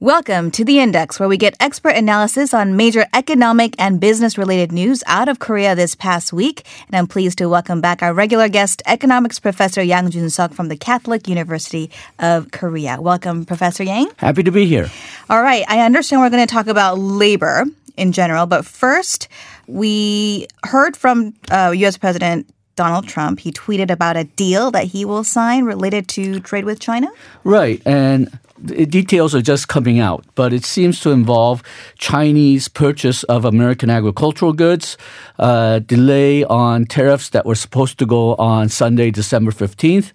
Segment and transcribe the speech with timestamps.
[0.00, 4.70] Welcome to The Index, where we get expert analysis on major economic and business related
[4.70, 6.66] news out of Korea this past week.
[6.86, 10.68] And I'm pleased to welcome back our regular guest, economics professor Yang Jun Suk from
[10.68, 13.00] the Catholic University of Korea.
[13.00, 14.10] Welcome, Professor Yang.
[14.18, 14.90] Happy to be here.
[15.30, 17.64] All right, I understand we're going to talk about labor
[17.96, 19.28] in general, but first,
[19.66, 21.96] we heard from uh, U.S.
[21.96, 23.40] President Donald Trump.
[23.40, 27.08] He tweeted about a deal that he will sign related to trade with China.
[27.44, 27.80] Right.
[27.86, 31.62] And details are just coming out, but it seems to involve
[31.98, 34.96] Chinese purchase of American agricultural goods,
[35.38, 40.12] uh, delay on tariffs that were supposed to go on Sunday, December 15th,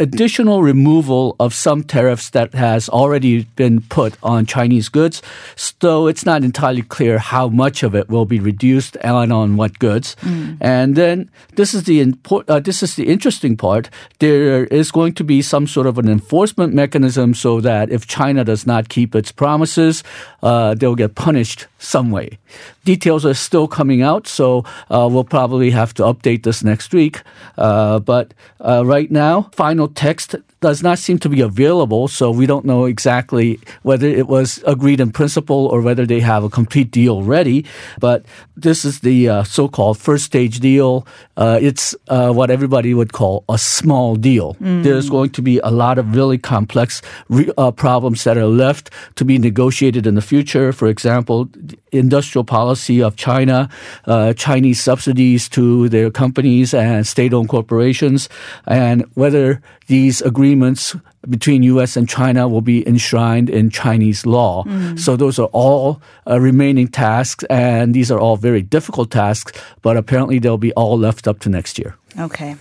[0.00, 5.22] additional removal of some tariffs that has already been put on Chinese goods.
[5.54, 9.78] So it's not entirely clear how much of it will be reduced and on what
[9.78, 10.16] goods.
[10.22, 10.56] Mm.
[10.60, 13.90] And then this is the import, uh, this is the interesting part.
[14.18, 18.42] There is going to be some sort of an enforcement mechanism so that if China
[18.42, 20.02] does not keep its promises,
[20.42, 22.38] uh, they'll get punished some way.
[22.84, 27.22] Details are still coming out, so uh, we'll probably have to update this next week.
[27.58, 32.46] Uh, but uh, right now, final text does not seem to be available, so we
[32.46, 36.90] don't know exactly whether it was agreed in principle or whether they have a complete
[36.90, 37.64] deal ready.
[37.98, 38.24] But
[38.56, 41.06] this is the uh, so-called first stage deal.
[41.36, 44.54] Uh, it's uh, what everybody would call a small deal.
[44.54, 44.82] Mm.
[44.82, 48.90] There's going to be a lot of really complex re- uh, problems that are left
[49.16, 50.72] to be negotiated in the future.
[50.72, 51.48] For example,
[51.92, 53.68] industrial policy of China,
[54.04, 58.28] uh, Chinese subsidies to their companies and state-owned corporations,
[58.66, 60.96] and whether these agreements
[61.28, 61.96] between U.S.
[61.96, 64.64] and China will be enshrined in Chinese law.
[64.64, 64.98] Mm.
[64.98, 69.52] So those are all uh, remaining tasks, and these are all very difficult tasks.
[69.82, 71.96] But apparently, they'll be all left up to next year.
[72.18, 72.56] Okay.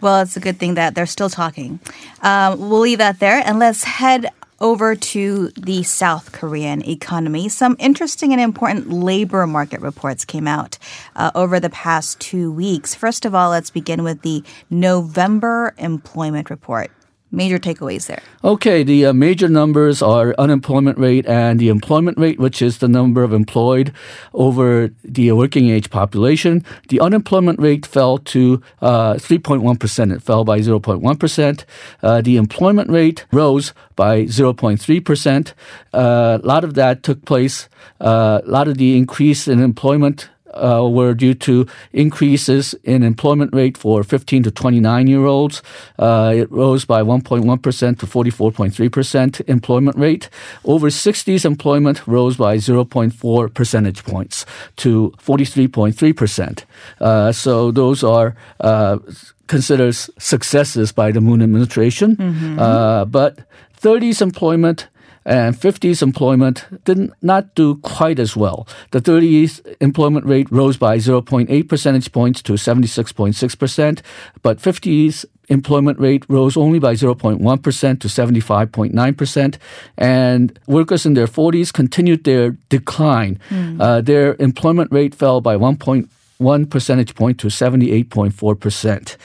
[0.00, 1.80] Well, it's a good thing that they're still talking.
[2.22, 7.48] Um, we'll leave that there, and let's head over to the South Korean economy.
[7.48, 10.78] Some interesting and important labor market reports came out
[11.16, 12.94] uh, over the past two weeks.
[12.94, 16.90] First of all, let's begin with the November employment report
[17.30, 18.22] major takeaways there?
[18.42, 22.88] Okay, the uh, major numbers are unemployment rate and the employment rate, which is the
[22.88, 23.92] number of employed
[24.32, 26.64] over the working age population.
[26.88, 30.14] The unemployment rate fell to uh, 3.1%.
[30.14, 31.64] It fell by 0.1%.
[32.02, 35.52] Uh, the employment rate rose by 0.3%.
[35.92, 37.68] Uh, a lot of that took place,
[38.00, 40.28] uh, a lot of the increase in employment
[40.58, 45.62] uh, were due to increases in employment rate for 15 to 29 year olds.
[45.98, 50.28] Uh, it rose by 1.1% to 44.3% employment rate.
[50.64, 54.46] Over 60s employment rose by 0.4 percentage points
[54.76, 56.64] to 43.3%.
[57.00, 58.98] Uh, so those are uh,
[59.46, 62.16] considered successes by the Moon administration.
[62.16, 62.58] Mm-hmm.
[62.58, 63.40] Uh, but
[63.80, 64.88] 30s employment
[65.28, 68.66] and 50s employment did not do quite as well.
[68.92, 74.00] The 30s employment rate rose by 0.8 percentage points to 76.6%,
[74.42, 79.58] but 50s employment rate rose only by 0.1% to 75.9%.
[79.98, 83.38] And workers in their 40s continued their decline.
[83.50, 83.80] Mm.
[83.80, 89.16] Uh, their employment rate fell by 1.1 percentage point to 78.4%.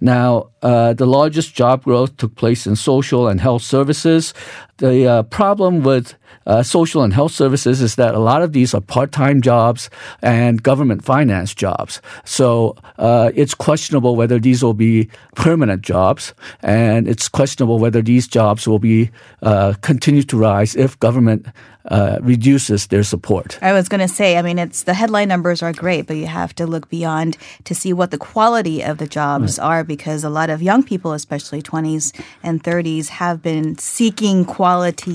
[0.00, 4.34] Now, uh, the largest job growth took place in social and health services.
[4.78, 6.14] The uh, problem with
[6.46, 9.88] uh, social and health services is that a lot of these are part-time jobs
[10.20, 12.02] and government finance jobs.
[12.24, 18.28] So uh, it's questionable whether these will be permanent jobs, and it's questionable whether these
[18.28, 19.10] jobs will be
[19.42, 21.46] uh, continue to rise if government
[21.88, 23.58] uh, reduces their support.
[23.62, 26.26] I was going to say, I mean, it's the headline numbers are great, but you
[26.26, 29.64] have to look beyond to see what the quality of the jobs right.
[29.64, 32.12] are because a lot of young people, especially 20s
[32.42, 34.65] and 30s, have been seeking quality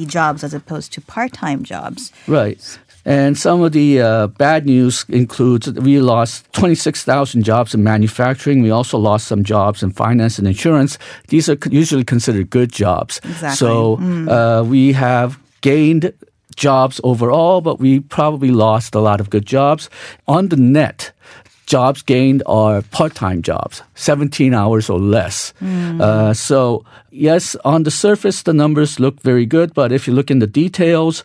[0.05, 2.11] jobs as opposed to part time jobs.
[2.27, 2.79] Right.
[3.03, 8.61] And some of the uh, bad news includes we lost 26,000 jobs in manufacturing.
[8.61, 10.99] We also lost some jobs in finance and insurance.
[11.27, 13.19] These are usually considered good jobs.
[13.23, 13.55] Exactly.
[13.55, 14.29] So mm.
[14.29, 16.13] uh, we have gained
[16.55, 19.89] jobs overall, but we probably lost a lot of good jobs.
[20.27, 21.11] On the net,
[21.65, 25.53] jobs gained are part-time jobs, 17 hours or less.
[25.61, 26.01] Mm.
[26.01, 30.31] Uh, so yes, on the surface, the numbers look very good, but if you look
[30.31, 31.23] in the details,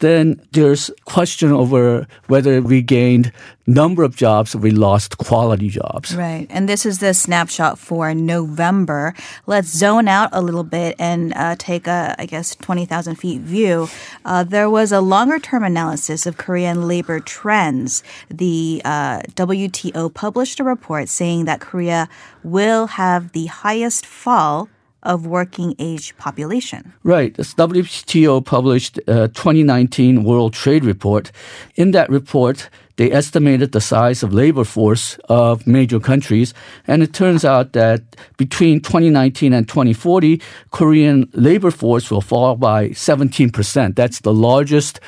[0.00, 3.32] then there's question over whether we gained
[3.66, 6.14] number of jobs or we lost quality jobs.
[6.14, 6.46] Right.
[6.50, 9.14] And this is the snapshot for November.
[9.46, 13.88] Let's zone out a little bit and uh, take a, I guess, 20,000 feet view.
[14.24, 18.02] Uh, there was a longer term analysis of Korean labor trends.
[18.30, 22.08] The uh, WTO published a report saying that Korea
[22.42, 24.68] will have the highest fall
[25.02, 26.92] of working age population.
[27.02, 27.34] Right.
[27.34, 31.30] The WTO published a 2019 World Trade Report.
[31.76, 36.52] In that report, they estimated the size of labor force of major countries,
[36.86, 38.02] and it turns out that
[38.36, 40.42] between 2019 and 2040,
[40.72, 43.94] Korean labor force will fall by 17%.
[43.94, 44.98] That's the largest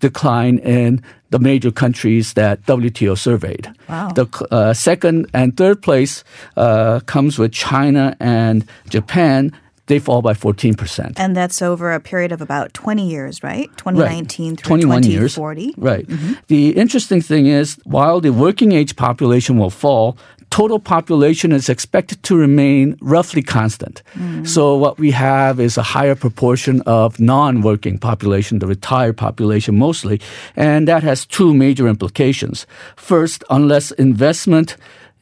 [0.00, 3.70] decline in the major countries that WTO surveyed.
[3.88, 4.10] Wow.
[4.10, 6.24] The uh, second and third place
[6.56, 9.52] uh, comes with China and Japan.
[9.86, 11.14] They fall by 14%.
[11.18, 13.68] And that's over a period of about 20 years, right?
[13.76, 14.58] 2019 right.
[14.58, 15.34] through 21 years.
[15.34, 15.74] 2040.
[15.78, 16.06] Right.
[16.46, 20.16] The interesting thing is, while the working age population will fall,
[20.50, 24.02] total population is expected to remain roughly constant.
[24.14, 24.46] Mm.
[24.46, 30.20] So what we have is a higher proportion of non-working population, the retired population mostly,
[30.56, 32.66] and that has two major implications.
[32.96, 34.76] First, unless investment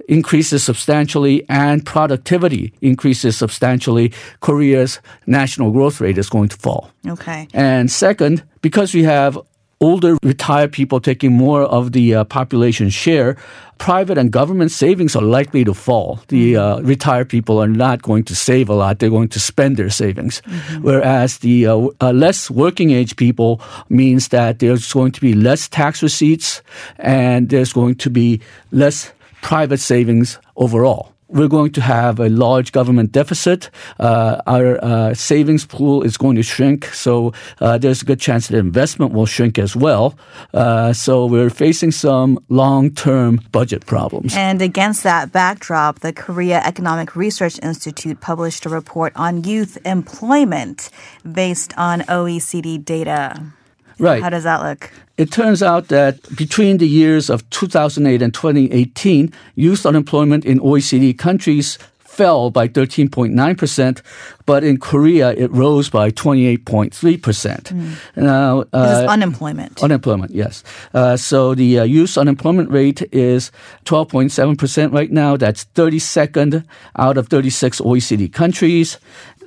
[0.08, 6.90] increases substantially and productivity increases substantially, Korea's national growth rate is going to fall.
[7.06, 7.46] Okay.
[7.52, 9.38] And second, because we have
[9.80, 13.36] older retired people taking more of the uh, population share,
[13.78, 16.20] private and government savings are likely to fall.
[16.28, 19.76] The uh, retired people are not going to save a lot, they're going to spend
[19.76, 20.40] their savings.
[20.80, 25.68] Whereas the uh, uh, less working age people means that there's going to be less
[25.68, 26.62] tax receipts
[26.98, 28.40] and there's going to be
[28.72, 31.12] less private savings overall.
[31.28, 33.70] We're going to have a large government deficit.
[33.98, 38.48] Uh, our uh, savings pool is going to shrink, so uh, there's a good chance
[38.48, 40.18] that investment will shrink as well.
[40.54, 44.34] Uh, so we're facing some long-term budget problems.
[44.36, 50.90] And against that backdrop, the Korea Economic Research Institute published a report on youth employment
[51.30, 53.52] based on OECD data.
[53.98, 54.22] Right.
[54.22, 54.90] How does that look?
[55.16, 61.18] It turns out that between the years of 2008 and 2018, youth unemployment in OECD
[61.18, 61.78] countries
[62.18, 64.02] fell by 13.9%,
[64.44, 67.96] but in Korea it rose by 28.3%.
[68.16, 69.82] Now, This uh, is unemployment.
[69.82, 70.64] Unemployment, yes.
[70.92, 73.52] Uh, so the uh, youth unemployment rate is
[73.84, 75.36] 12.7% right now.
[75.36, 76.64] That's 32nd
[76.96, 78.98] out of 36 OECD countries.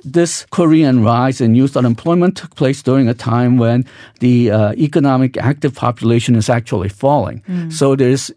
[0.04, 3.84] This Korean rise in youth unemployment took place during a time when
[4.20, 7.42] the uh, economic active population is actually falling.
[7.70, 8.32] So there's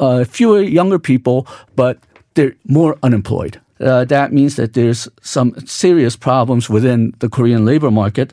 [0.00, 1.46] uh, fewer younger people,
[1.76, 1.98] but
[2.34, 3.60] they're more unemployed.
[3.80, 8.32] Uh, that means that there's some serious problems within the Korean labor market.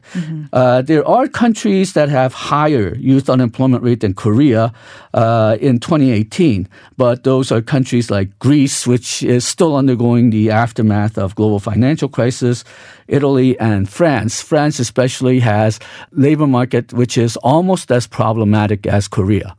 [0.53, 4.71] Uh, there are countries that have higher youth unemployment rate than Korea
[5.13, 6.67] uh, in 2018,
[6.97, 12.07] but those are countries like Greece, which is still undergoing the aftermath of global financial
[12.07, 12.63] crisis,
[13.07, 14.41] Italy and France.
[14.41, 15.79] France especially has
[16.11, 19.55] labor market which is almost as problematic as Korea.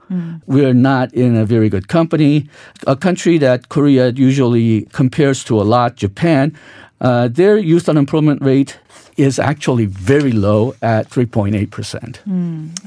[0.46, 2.48] We are not in a very good company.
[2.86, 6.56] A country that Korea usually compares to a lot, Japan,
[7.00, 8.78] uh, their youth unemployment rate
[9.16, 12.18] is actually very low at 3.8%.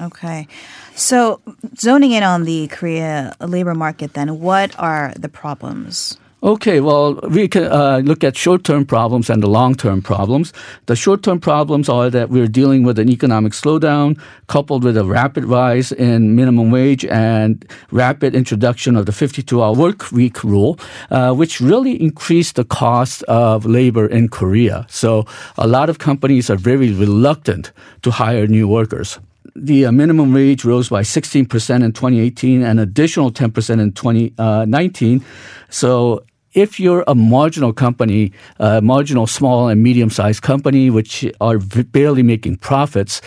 [0.01, 0.47] Okay.
[0.95, 1.41] So,
[1.77, 6.17] zoning in on the Korea labor market, then, what are the problems?
[6.45, 10.53] Okay, well, we can uh, look at short-term problems and the long-term problems.
[10.85, 15.45] The short-term problems are that we're dealing with an economic slowdown coupled with a rapid
[15.45, 20.77] rise in minimum wage and rapid introduction of the 52-hour work week rule,
[21.09, 24.85] uh, which really increased the cost of labor in Korea.
[24.87, 25.25] So
[25.57, 27.71] a lot of companies are very reluctant
[28.03, 29.17] to hire new workers
[29.55, 31.43] the uh, minimum wage rose by 16%
[31.81, 35.23] in 2018 and additional 10% in 2019.
[35.69, 36.25] So
[36.55, 42.23] if you're a marginal company, a marginal small and medium sized company, which are barely
[42.23, 43.21] making profits,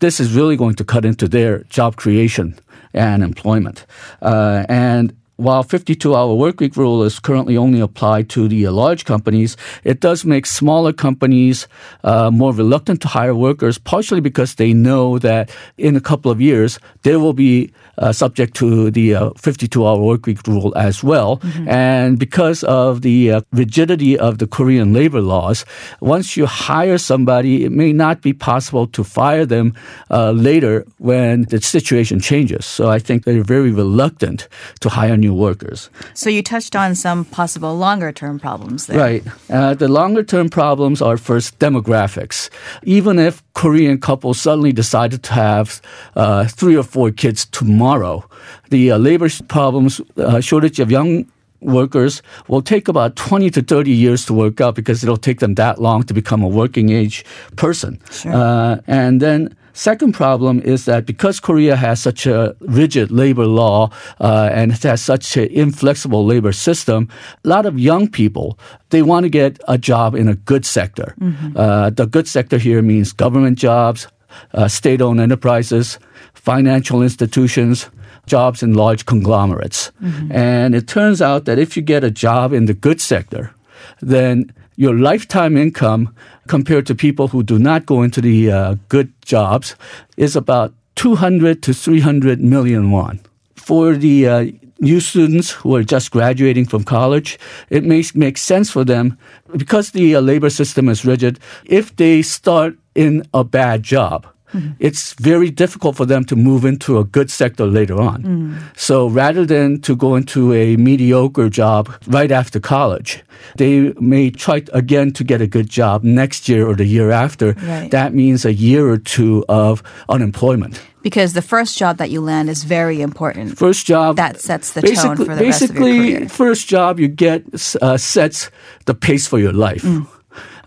[0.00, 2.58] this is really going to cut into their job creation
[2.92, 3.86] and employment.
[4.20, 9.04] Uh, and while 52 hour workweek rule is currently only applied to the uh, large
[9.04, 11.66] companies, it does make smaller companies
[12.04, 16.40] uh, more reluctant to hire workers, partially because they know that in a couple of
[16.40, 21.40] years they will be uh, subject to the 52 hour workweek rule as well.
[21.66, 25.64] And because of the uh, rigidity of the Korean labor laws,
[26.00, 29.74] once you hire somebody, it may not be possible to fire them
[30.10, 32.64] uh, later when the situation changes.
[32.64, 34.48] So I think they're very reluctant
[34.80, 35.90] to hire new workers.
[36.14, 38.98] So, you touched on some possible longer term problems there.
[38.98, 39.24] Right.
[39.50, 42.50] Uh, the longer term problems are first demographics.
[42.82, 45.80] Even if Korean couples suddenly decided to have
[46.16, 48.24] uh, three or four kids tomorrow,
[48.70, 51.26] the uh, labor problems, uh, shortage of young
[51.62, 55.54] workers will take about 20 to 30 years to work out because it'll take them
[55.54, 57.24] that long to become a working age
[57.56, 58.00] person.
[58.26, 63.90] Uh, and then Second problem is that because Korea has such a rigid labor law
[64.20, 67.08] uh, and it has such an inflexible labor system,
[67.44, 68.58] a lot of young people
[68.90, 71.14] they want to get a job in a good sector.
[71.20, 71.56] Mm-hmm.
[71.56, 74.06] Uh, the good sector here means government jobs,
[74.54, 75.98] uh, state-owned enterprises,
[76.34, 77.88] financial institutions,
[78.26, 79.90] jobs in large conglomerates.
[80.02, 80.32] Mm-hmm.
[80.32, 83.54] And it turns out that if you get a job in the good sector,
[84.00, 84.52] then
[84.82, 86.12] your lifetime income
[86.48, 89.76] compared to people who do not go into the uh, good jobs
[90.16, 93.20] is about 200 to 300 million won.
[93.54, 94.46] For the uh,
[94.80, 97.38] new students who are just graduating from college,
[97.70, 99.16] it makes make sense for them
[99.56, 101.38] because the uh, labor system is rigid.
[101.64, 104.72] If they start in a bad job, Mm-hmm.
[104.78, 108.22] It's very difficult for them to move into a good sector later on.
[108.22, 108.62] Mm.
[108.76, 113.22] So rather than to go into a mediocre job right after college,
[113.56, 117.54] they may try again to get a good job next year or the year after.
[117.54, 117.90] Right.
[117.90, 122.48] That means a year or two of unemployment because the first job that you land
[122.48, 123.58] is very important.
[123.58, 126.28] First job that sets the tone for the rest of your career.
[126.28, 127.42] first job you get
[127.82, 128.50] uh, sets
[128.86, 129.82] the pace for your life.
[129.82, 130.06] Mm.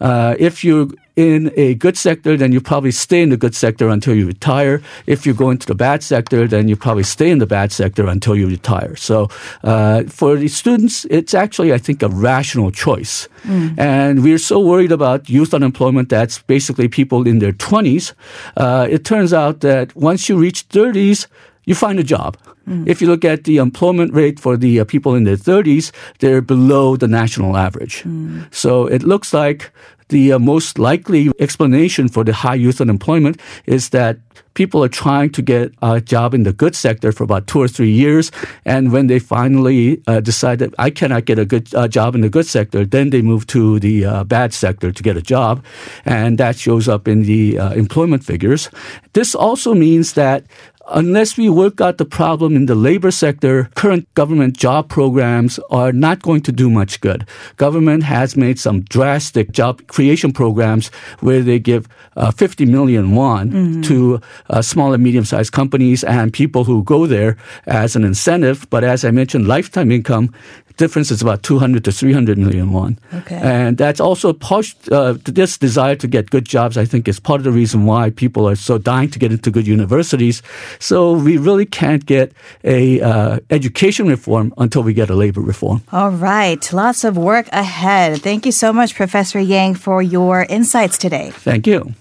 [0.01, 3.87] Uh, if you're in a good sector, then you probably stay in the good sector
[3.89, 4.81] until you retire.
[5.07, 8.07] If you go into the bad sector, then you probably stay in the bad sector
[8.07, 8.95] until you retire.
[8.95, 9.29] So
[9.63, 13.29] uh, for the students, it's actually, I think, a rational choice.
[13.43, 13.79] Mm.
[13.79, 18.13] And we're so worried about youth unemployment that's basically people in their 20s.
[18.57, 21.27] Uh, it turns out that once you reach 30s,
[21.65, 22.37] you find a job.
[22.67, 22.87] Mm.
[22.87, 26.41] If you look at the employment rate for the uh, people in their 30s, they're
[26.41, 28.03] below the national average.
[28.03, 28.53] Mm.
[28.53, 29.71] So it looks like
[30.09, 34.19] the uh, most likely explanation for the high youth unemployment is that
[34.53, 37.67] people are trying to get a job in the good sector for about two or
[37.67, 38.31] three years.
[38.65, 42.21] And when they finally uh, decide that I cannot get a good uh, job in
[42.21, 45.63] the good sector, then they move to the uh, bad sector to get a job.
[46.05, 48.69] And that shows up in the uh, employment figures.
[49.13, 50.45] This also means that
[50.89, 55.91] unless we work out the problem in the labor sector, current government job programs are
[55.91, 57.27] not going to do much good.
[57.57, 60.87] Government has made some drastic job creation programs
[61.19, 63.81] where they give uh, 50 million won mm-hmm.
[63.81, 68.67] to uh, small and medium sized companies and people who go there as an incentive.
[68.69, 70.33] But as I mentioned, lifetime income
[70.77, 72.99] difference is about 200 to 300 million won.
[73.13, 73.35] Okay.
[73.35, 77.39] And that's also part, uh, this desire to get good jobs, I think, is part
[77.39, 80.41] of the reason why people are so dying to get into good universities.
[80.79, 85.81] So we really can't get a uh, education reform until we get a labor reform.
[85.91, 86.61] All right.
[86.73, 88.21] Lots of work ahead.
[88.21, 91.31] Thank you so much, Professor Yang, for your insights today.
[91.31, 91.93] Thank you.